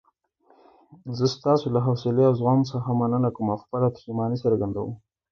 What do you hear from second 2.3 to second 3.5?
زغم څخه مننه کوم